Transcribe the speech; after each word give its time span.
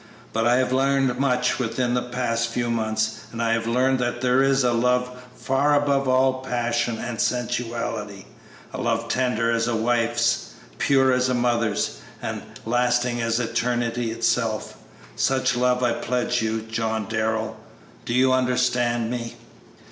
But 0.33 0.47
I 0.47 0.55
have 0.55 0.73
learned 0.73 1.19
much 1.19 1.59
within 1.59 1.93
the 1.93 2.01
past 2.01 2.47
few 2.47 2.71
months, 2.71 3.19
and 3.31 3.39
I 3.39 3.53
have 3.53 3.67
learned 3.67 3.99
that 3.99 4.19
there 4.19 4.41
is 4.41 4.63
a 4.63 4.73
love 4.73 5.11
far 5.35 5.75
above 5.75 6.07
all 6.07 6.41
passion 6.41 6.97
and 6.97 7.21
sensuality; 7.21 8.25
a 8.73 8.81
love 8.81 9.09
tender 9.09 9.51
as 9.51 9.67
a 9.67 9.75
wife's, 9.75 10.53
pure 10.79 11.13
as 11.13 11.29
a 11.29 11.35
mother's, 11.35 11.99
and 12.19 12.41
lasting 12.65 13.21
as 13.21 13.39
eternity 13.39 14.09
itself. 14.09 14.75
Such 15.15 15.55
love 15.55 15.83
I 15.83 15.91
pledge 15.93 16.41
you, 16.41 16.61
John 16.63 17.05
Darrell. 17.07 17.57
Do 18.03 18.15
you 18.15 18.33
understand 18.33 19.11
me?" 19.11 19.35